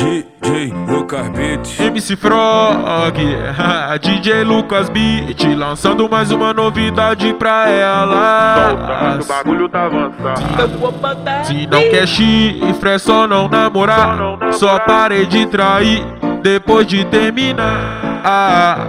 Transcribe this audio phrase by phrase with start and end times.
[0.00, 1.78] DJ Lucas Beat.
[1.78, 3.14] MC Frog,
[4.00, 9.18] DJ Lucas Beat, lançando mais uma novidade pra ela.
[9.20, 11.44] O bagulho tá avançado.
[11.44, 14.16] Se não quer chifre, é só não namorar.
[14.52, 16.02] Só parei de trair
[16.42, 18.22] depois de terminar.
[18.24, 18.86] Ah,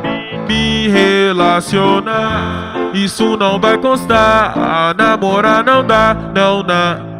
[0.48, 2.73] me relacionar.
[2.93, 4.96] Isso não vai constar.
[4.96, 7.11] Namorar não dá, não dá.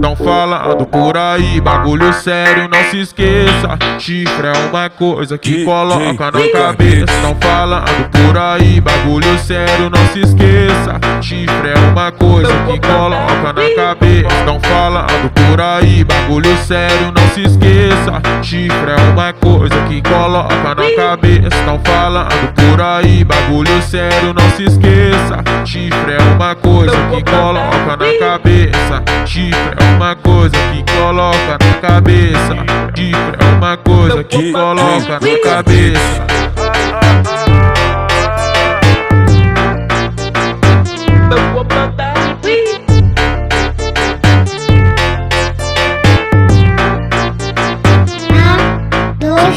[0.00, 3.78] Não falando por aí, bagulho sério, não se esqueça.
[3.98, 7.20] Chifre é uma coisa que coloca na cabeça.
[7.22, 11.00] Não falando por aí, bagulho sério, não se esqueça.
[11.22, 14.44] Chifre é uma coisa que coloca na cabeça.
[14.44, 18.20] Não falando por aí, bagulho sério, não se esqueça.
[18.42, 21.62] Chifre é uma coisa que coloca na cabeça.
[21.66, 25.42] Não falando por aí, bagulho sério, não se esqueça.
[25.64, 29.02] Chifre é uma coisa que coloca na cabeça.
[29.24, 32.56] Chifre é uma coisa que coloca na cabeça.
[32.96, 36.37] Chifre é uma coisa que coloca na cabeça.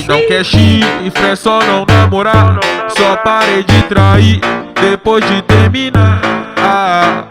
[0.08, 2.60] Não quer chifre, é só não namorar.
[2.90, 4.42] Só parei de trair
[4.80, 6.22] depois de terminar.
[6.58, 7.24] Ah,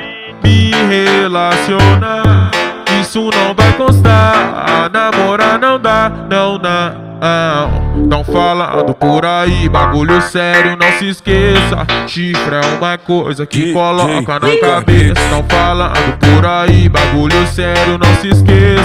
[0.42, 2.50] me relacionar.
[3.00, 4.90] Isso não vai constar.
[4.92, 6.94] Namorar não dá, não dá.
[8.08, 11.86] Não falando por aí, bagulho sério, não se esqueça.
[12.06, 15.28] Chifre é uma coisa que coloca na cabeça.
[15.30, 18.79] Não falando por aí, bagulho sério, não se esqueça.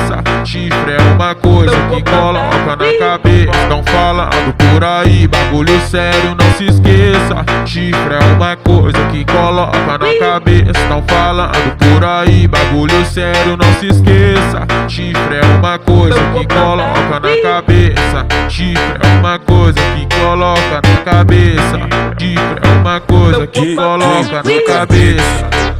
[0.46, 3.68] Chifre é uma coisa que coloca na cabeça.
[3.68, 7.66] Não falando por aí, bagulho sério, não se esqueça.
[7.66, 10.88] Chifre é uma coisa que coloca na cabeça.
[10.90, 14.66] Não falando por aí, bagulho sério, não se esqueça.
[14.88, 18.26] Chifre é uma coisa que coloca na cabeça.
[18.50, 21.80] Chifre é uma coisa que coloca na cabeça.
[22.20, 25.75] Chifre é uma coisa que coloca na cabeça.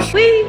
[0.00, 0.39] Whee!